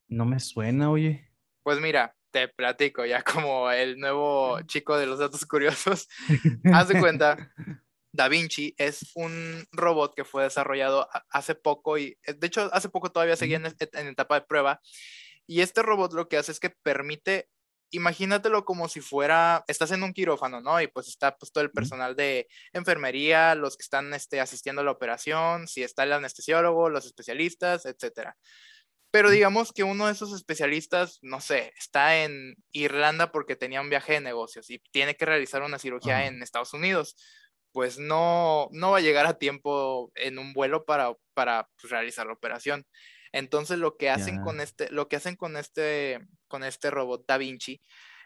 [0.08, 1.25] No me suena, oye.
[1.66, 6.06] Pues mira, te platico ya como el nuevo chico de los datos curiosos.
[6.72, 7.52] Haz de cuenta,
[8.12, 12.88] Da Vinci es un robot que fue desarrollado hace poco y eh, de hecho hace
[12.88, 14.80] poco todavía seguía en, en etapa de prueba.
[15.44, 17.48] Y este robot lo que hace es que permite
[17.90, 20.80] imagínatelo como si fuera, estás en un quirófano, ¿no?
[20.80, 24.84] Y pues está pues todo el personal de enfermería, los que están este, asistiendo a
[24.84, 28.36] la operación, si está el anestesiólogo, los especialistas, etcétera.
[29.16, 33.88] Pero digamos que uno de esos especialistas, no sé, está en Irlanda porque tenía un
[33.88, 37.16] viaje de negocios y tiene que realizar una cirugía en Estados Unidos.
[37.72, 42.26] pues no, no va a llegar a tiempo en un vuelo para, para pues, realizar
[42.26, 42.86] la operación.
[43.32, 47.38] Entonces lo que hacen con este, lo que hacen con este, con este robot Da
[47.38, 47.80] Vinci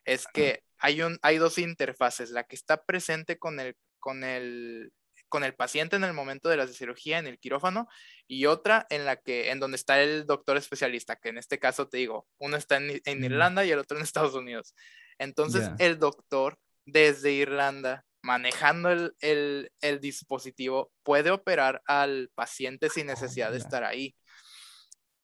[0.05, 4.93] es que hay un, hay dos interfaces, la que está presente con el, con el,
[5.31, 7.89] con el paciente en el momento de la cirugía en el quirófano
[8.27, 11.89] y otra en la que, en donde está el doctor especialista, que en este caso
[11.89, 14.75] te digo, uno está en, en Irlanda y el otro en Estados Unidos.
[15.19, 23.07] Entonces el doctor desde Irlanda manejando el, el, el, dispositivo puede operar al paciente sin
[23.07, 24.15] necesidad de estar ahí.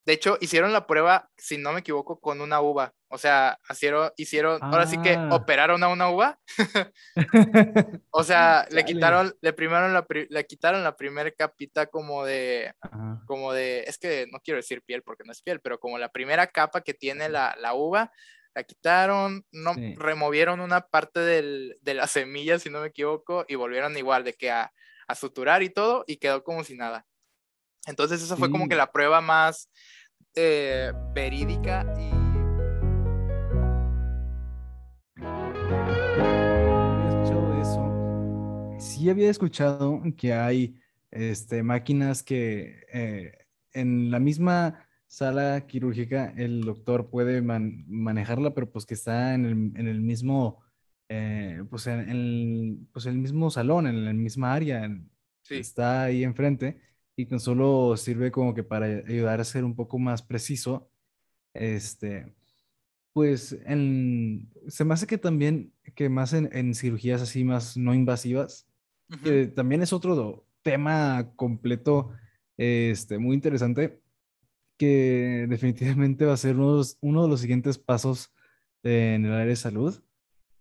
[0.07, 2.95] De hecho, hicieron la prueba, si no me equivoco, con una uva.
[3.09, 5.31] O sea, hicieron, hicieron ahora sí que ah.
[5.33, 6.39] operaron a una uva.
[8.11, 12.73] o sea, le quitaron, le primero la, le quitaron la primera capita como de,
[13.27, 16.13] como de, es que no quiero decir piel porque no es piel, pero como la
[16.13, 18.13] primera capa que tiene la, la uva,
[18.55, 23.57] la quitaron, no, removieron una parte del, de la semilla, si no me equivoco, y
[23.57, 24.73] volvieron igual de que a,
[25.09, 27.07] a suturar y todo, y quedó como si nada.
[27.87, 29.71] Entonces, esa fue como que la prueba más
[30.35, 32.11] eh, verídica y.
[35.23, 38.77] Había escuchado eso.
[38.81, 40.81] Sí, había escuchado que hay
[41.13, 43.33] este, máquinas que eh,
[43.73, 50.01] en la misma sala quirúrgica, el doctor puede manejarla, pero pues que está en el,
[50.01, 50.61] mismo,
[51.09, 54.91] eh, pues, en, el, pues el mismo salón, en la misma área,
[55.49, 56.81] está ahí enfrente
[57.17, 60.91] y tan solo sirve como que para ayudar a ser un poco más preciso,
[61.55, 62.35] este,
[63.15, 68.69] pues en, se me hace que también, que más en, cirugías así más no invasivas,
[69.23, 72.13] que también es otro tema completo,
[72.59, 74.03] este, muy interesante,
[74.77, 78.35] que definitivamente va a ser uno, de los siguientes pasos
[78.83, 80.03] en el área de salud.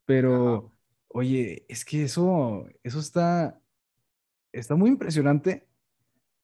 [0.06, 0.72] Pero,
[1.10, 3.60] oye, es que eso, eso está,
[4.54, 5.68] está muy impresionante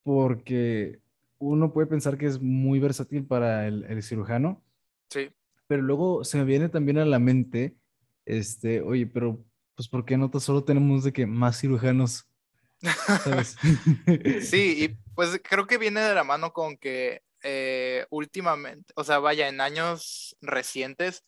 [0.04, 1.00] porque
[1.40, 4.62] uno puede pensar que es muy versátil para el, cirujano.
[5.10, 5.32] Sí.
[5.68, 7.76] Pero luego se me viene también a la mente,
[8.26, 9.44] este, oye, pero
[9.76, 12.28] pues ¿por qué no solo tenemos de que más cirujanos?
[14.42, 19.20] sí, y pues creo que viene de la mano con que eh, últimamente, o sea,
[19.20, 21.24] vaya, en años recientes,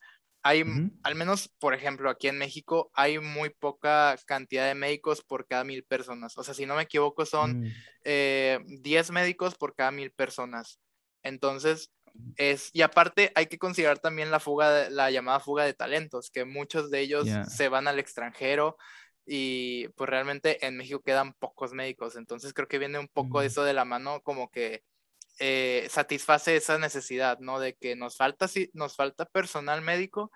[0.46, 0.62] hay,
[1.02, 5.64] al menos, por ejemplo, aquí en México, hay muy poca cantidad de médicos por cada
[5.64, 6.36] mil personas.
[6.36, 7.72] O sea, si no me equivoco, son 10 mm.
[8.04, 10.78] eh, médicos por cada mil personas.
[11.22, 11.90] Entonces,
[12.36, 16.44] es, y aparte hay que considerar también la fuga, la llamada fuga de talentos, que
[16.44, 18.76] muchos de ellos se van al extranjero
[19.24, 22.16] y pues realmente en México quedan pocos médicos.
[22.16, 23.44] Entonces creo que viene un poco mm.
[23.44, 24.82] eso de la mano como que
[25.38, 27.60] eh, satisface esa necesidad, ¿no?
[27.60, 30.30] De que nos falta, sí, nos falta personal médico,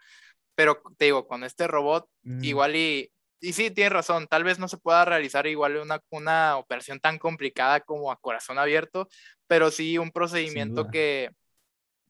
[0.55, 2.45] pero te digo, con este robot, mm.
[2.45, 6.57] igual y, y sí, tienes razón, tal vez no se pueda realizar igual una, una
[6.57, 9.09] operación tan complicada como a corazón abierto,
[9.47, 11.31] pero sí un procedimiento que,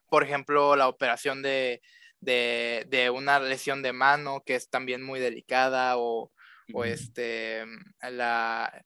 [0.08, 1.82] por ejemplo, la operación de,
[2.20, 6.32] de, de, una lesión de mano, que es también muy delicada, o,
[6.72, 7.64] o este,
[8.00, 8.82] la,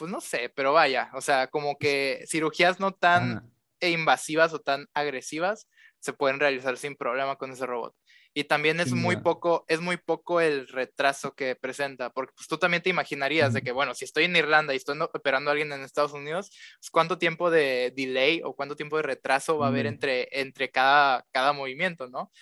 [0.00, 4.86] pues no sé, pero vaya, o sea, como que cirugías no tan invasivas o tan
[4.94, 7.94] agresivas se pueden realizar sin problema con ese robot.
[8.32, 12.56] Y también es muy poco, es muy poco el retraso que presenta, porque pues, tú
[12.56, 15.70] también te imaginarías de que, bueno, si estoy en Irlanda y estoy operando a alguien
[15.70, 19.68] en Estados Unidos, pues, ¿cuánto tiempo de delay o cuánto tiempo de retraso va a
[19.68, 22.32] haber entre, entre cada, cada movimiento, no?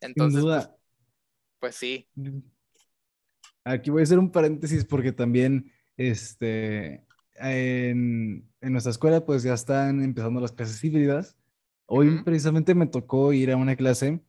[0.00, 0.68] Entonces, pues,
[1.58, 2.08] pues, sí.
[3.64, 7.07] Aquí voy a hacer un paréntesis porque también, este,
[7.40, 11.36] en, nuestra escuela pues ya están empezando las clases híbridas.
[11.86, 14.20] Hoy precisamente me tocó ir a una clase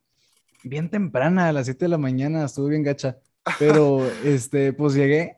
[0.64, 3.18] bien temprana, a las 7 de la mañana, estuve bien gacha,
[3.60, 5.36] pero este, pues llegué.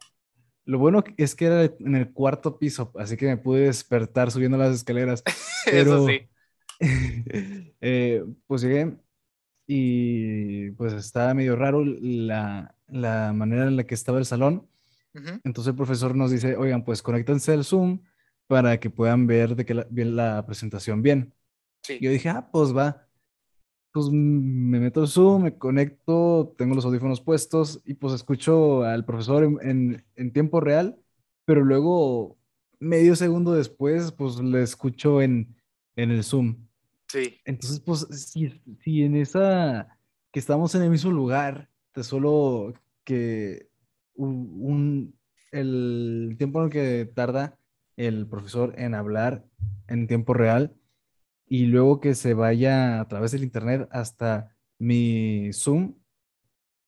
[0.66, 4.58] Lo bueno es que era en el cuarto piso, así que me pude despertar subiendo
[4.58, 5.24] las escaleras.
[5.66, 6.28] Pero, Eso sí.
[7.84, 8.96] Eh, pues llegué
[9.68, 14.68] y pues estaba medio raro la, la manera en la que estaba el salón
[15.14, 18.02] entonces el profesor nos dice, oigan, pues conéctense al Zoom
[18.48, 21.34] para que puedan ver de que la, bien la presentación bien.
[22.00, 23.08] Yo dije, ah, pues va.
[23.94, 29.04] Pues me meto al Zoom, me conecto, tengo los audífonos puestos y pues escucho al
[29.04, 30.98] profesor en, en, tiempo real,
[31.44, 32.38] pero luego
[32.80, 35.56] medio segundo después, pues le escucho en,
[35.96, 36.68] en el Zoom.
[37.08, 37.40] Sí.
[37.44, 40.00] Entonces, pues, si, si en esa,
[40.32, 43.71] que estamos en el mismo lugar, te solo que
[44.72, 45.20] un,
[45.52, 47.58] el tiempo en el que tarda
[47.98, 49.46] el profesor en hablar
[49.88, 50.76] en tiempo real
[51.48, 55.96] y luego que se vaya a través del internet hasta mi Zoom.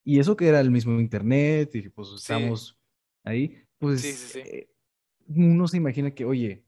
[0.05, 2.77] Y eso que era el mismo internet y pues estamos
[3.23, 4.69] ahí, pues eh,
[5.27, 6.63] uno se imagina que, oye,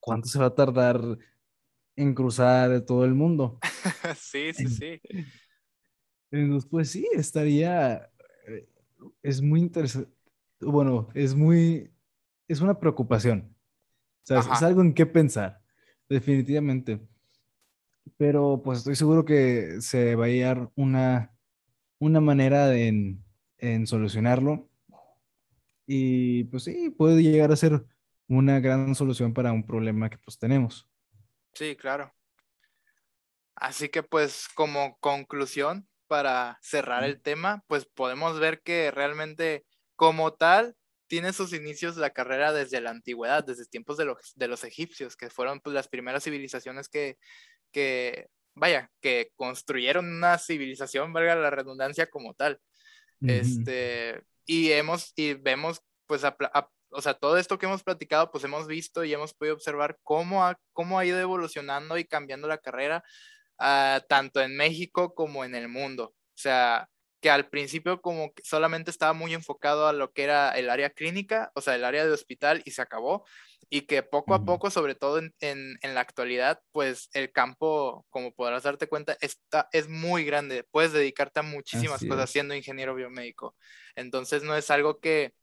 [0.00, 1.00] ¿cuánto se va a tardar
[1.96, 3.58] en cruzar todo el mundo?
[4.16, 5.00] sí, sí, sí.
[6.30, 8.10] Entonces, pues sí, estaría,
[9.22, 10.10] es muy interesante,
[10.60, 11.90] bueno, es muy,
[12.46, 13.54] es una preocupación.
[14.22, 15.62] O sea, es algo en qué pensar,
[16.08, 17.00] definitivamente.
[18.16, 21.34] Pero pues estoy seguro que se va a hallar una,
[21.98, 23.24] una manera en,
[23.58, 24.68] en solucionarlo.
[25.86, 27.84] Y pues sí, puede llegar a ser
[28.28, 30.88] una gran solución para un problema que pues tenemos.
[31.54, 32.12] Sí, claro.
[33.54, 40.34] Así que pues como conclusión, para cerrar el tema, pues podemos ver que realmente como
[40.34, 40.74] tal
[41.06, 45.16] tiene sus inicios la carrera desde la antigüedad, desde tiempos de los, de los egipcios,
[45.16, 47.16] que fueron pues, las primeras civilizaciones que,
[47.72, 52.60] que, vaya, que construyeron una civilización, valga la redundancia, como tal.
[53.20, 56.22] Este, y hemos, y vemos, pues,
[56.90, 60.44] o sea, todo esto que hemos platicado, pues hemos visto y hemos podido observar cómo
[60.44, 63.02] ha, cómo ha ido evolucionando y cambiando la carrera,
[63.58, 66.14] ah, tanto en México como en el mundo.
[66.14, 66.88] O sea,
[67.20, 70.90] que al principio como que solamente estaba muy enfocado a lo que era el área
[70.90, 73.24] clínica, o sea, el área de hospital y se acabó,
[73.70, 78.06] y que poco a poco, sobre todo en, en, en, la actualidad, pues el campo,
[78.08, 82.94] como podrás darte cuenta, está, es muy grande, puedes dedicarte a muchísimas cosas siendo ingeniero
[82.94, 83.56] biomédico,
[83.96, 85.34] entonces no es algo que,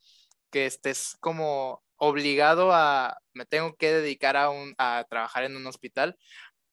[0.52, 5.68] que estés como obligado a, me tengo que dedicar a, un, a trabajar en un
[5.68, 6.18] hospital,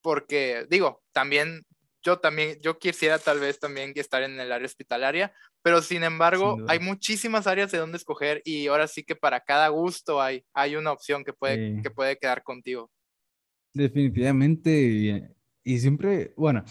[0.02, 1.64] porque digo, también
[2.02, 5.32] yo también, yo quisiera tal vez también estar en el área hospitalaria,
[5.62, 9.68] pero sin embargo hay muchísimas áreas de donde escoger y ahora sí que para cada
[9.68, 12.90] gusto hay, hay una opción que puede, que puede quedar contigo.
[13.72, 15.30] Definitivamente,
[15.64, 16.64] y, siempre, bueno,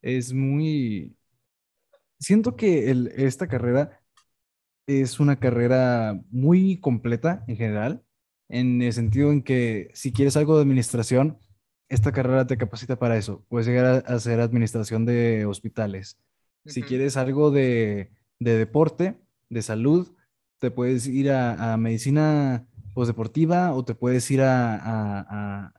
[0.00, 1.16] es muy,
[2.18, 4.00] siento que el, esta carrera
[4.86, 8.02] es una carrera muy completa en general,
[8.48, 11.40] en el sentido en que si quieres algo de administración,
[11.88, 13.44] esta carrera te capacita para eso.
[13.48, 16.18] Puedes llegar a hacer administración de hospitales.
[16.64, 18.10] Si quieres algo de,
[18.40, 20.08] deporte, de salud,
[20.58, 25.72] te puedes ir a, medicina postdeportiva o te puedes ir a,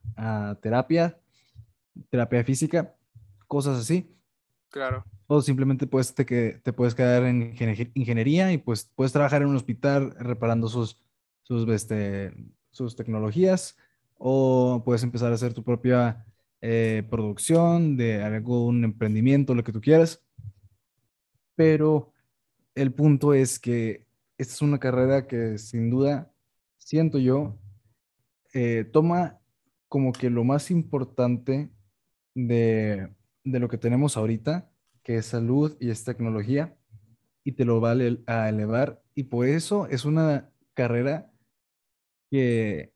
[0.62, 1.20] terapia,
[2.10, 2.96] terapia física,
[3.48, 4.16] cosas así.
[4.70, 5.04] Claro.
[5.28, 7.54] O simplemente puedes, te, te puedes quedar en
[7.96, 11.04] ingeniería y pues puedes trabajar en un hospital reparando sus,
[11.44, 12.34] sus, este,
[12.72, 13.76] sus tecnologías
[14.18, 16.26] o puedes empezar a hacer tu propia
[16.62, 20.24] eh, producción de algún emprendimiento, lo que tú quieras.
[21.56, 22.14] Pero
[22.76, 24.06] el punto es que
[24.38, 26.32] esta es una carrera que sin duda,
[26.78, 27.58] siento yo,
[28.54, 29.40] eh, toma
[29.88, 31.72] como que lo más importante
[32.36, 33.10] de,
[33.44, 34.70] de, lo que tenemos ahorita,
[35.04, 36.78] que es salud y es tecnología,
[37.44, 39.02] y te lo va a elevar.
[39.16, 41.32] Y por eso es una carrera
[42.30, 42.94] que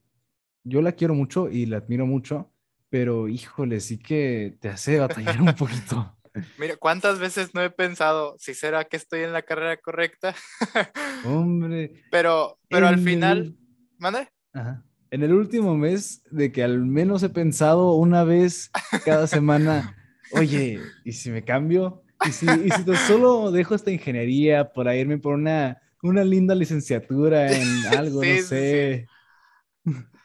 [0.64, 2.51] yo la quiero mucho y la admiro mucho,
[2.89, 6.18] pero híjole, sí que te hace batallar un poquito.
[6.57, 10.36] Mira, ¿cuántas veces no he pensado si será que estoy en la carrera correcta?
[11.26, 12.03] Hombre.
[12.09, 13.55] Pero, pero al final,
[13.97, 14.30] ¿mande?
[14.53, 14.84] Ajá.
[15.09, 18.72] En el último mes, de que al menos he pensado una vez
[19.03, 19.97] cada semana,
[20.32, 22.03] oye, ¿y si me cambio?
[22.26, 27.51] ¿Y si, y si solo dejo esta ingeniería para irme por una, una linda licenciatura
[27.51, 29.05] en algo, no sé?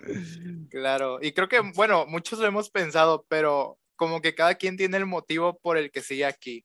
[0.71, 4.97] Claro, y creo que, bueno, muchos lo hemos pensado, pero como que cada quien tiene
[4.97, 6.65] el motivo por el que sigue aquí.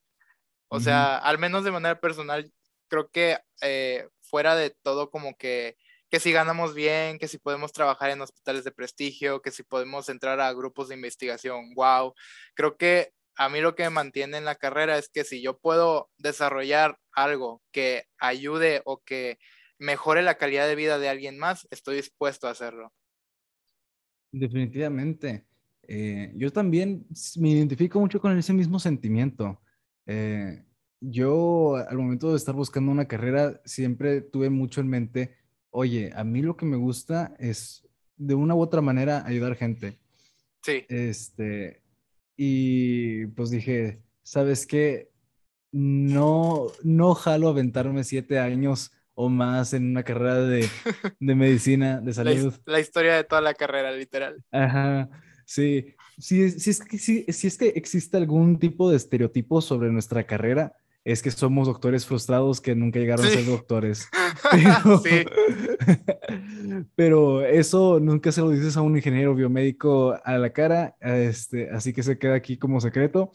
[0.70, 2.52] O sea, al menos de manera personal,
[2.88, 5.78] creo que eh, fuera de todo como que,
[6.10, 10.10] que si ganamos bien, que si podemos trabajar en hospitales de prestigio, que si podemos
[10.10, 12.14] entrar a grupos de investigación, wow,
[12.56, 15.58] creo que a mí lo que me mantiene en la carrera es que si yo
[15.58, 19.40] puedo desarrollar algo que ayude o que
[19.80, 22.94] mejore la calidad de vida de alguien más, estoy dispuesto a hacerlo.
[24.32, 25.46] Definitivamente.
[25.84, 27.06] Eh, yo también
[27.38, 29.62] me identifico mucho con ese mismo sentimiento.
[30.06, 30.64] Eh,
[31.02, 35.36] yo al momento de estar buscando una carrera siempre tuve mucho en mente,
[35.72, 40.00] oye, a mí lo que me gusta es de una u otra manera ayudar gente.
[40.64, 40.86] Sí.
[40.90, 41.82] Este,
[42.38, 45.12] y pues dije, ¿sabes qué?
[45.72, 50.68] No, no jalo aventarme siete años o más en una carrera de,
[51.20, 52.54] de medicina, de salud.
[52.66, 54.44] La, historia de toda la carrera, literal.
[54.52, 55.10] Ajá,
[55.46, 55.96] sí.
[56.18, 60.24] Si, si, es que, si, si es que existe algún tipo de estereotipo sobre nuestra
[60.26, 64.08] carrera, es que somos doctores frustrados que nunca llegaron a ser doctores.
[64.52, 65.26] Pero, sí.
[66.96, 71.94] pero, eso nunca se lo dices a un ingeniero biomédico a la cara, este, así
[71.94, 73.32] que se queda aquí como secreto.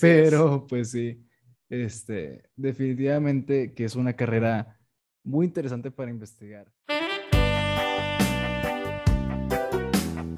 [0.00, 1.22] pero pues sí,
[1.68, 4.77] este, definitivamente que es una carrera
[5.28, 6.66] muy interesante para investigar.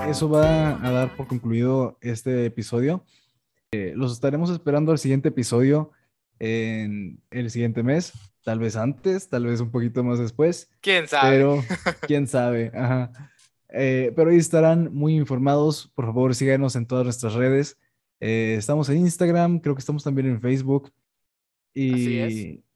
[0.08, 3.04] Eso va a dar por concluido este episodio.
[3.70, 5.92] Eh, los estaremos esperando al siguiente episodio
[6.40, 8.12] en el siguiente mes,
[8.42, 10.68] tal vez antes, tal vez un poquito más después.
[10.80, 11.36] ¿Quién sabe?
[11.36, 11.62] Pero,
[12.08, 12.72] quién sabe.
[12.74, 13.12] Ajá.
[13.68, 15.92] Eh, pero ahí estarán muy informados.
[15.94, 17.78] Por favor, síganos en todas nuestras redes.
[18.18, 20.92] Eh, estamos en Instagram, creo que estamos también en Facebook.
[21.72, 22.69] Y, Así es.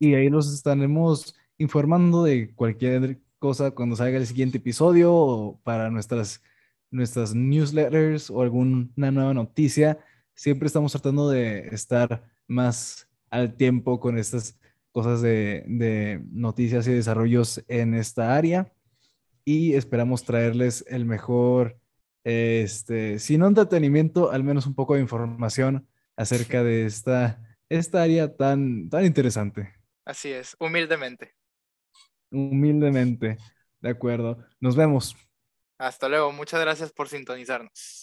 [0.00, 5.90] Y ahí nos estaremos informando de cualquier cosa cuando salga el siguiente episodio o para
[5.90, 6.42] nuestras,
[6.90, 9.98] nuestras newsletters o alguna nueva noticia.
[10.34, 14.58] Siempre estamos tratando de estar más al tiempo con estas
[14.90, 18.72] cosas de, de noticias y desarrollos en esta área
[19.44, 21.78] y esperamos traerles el mejor,
[22.24, 25.86] este, si no entretenimiento, al menos un poco de información
[26.16, 29.79] acerca de esta, esta área tan, tan interesante.
[30.04, 31.34] Así es, humildemente.
[32.30, 33.38] Humildemente,
[33.80, 34.44] de acuerdo.
[34.60, 35.16] Nos vemos.
[35.78, 37.99] Hasta luego, muchas gracias por sintonizarnos.